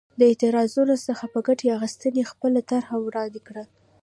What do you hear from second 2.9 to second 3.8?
وړاندې کړه.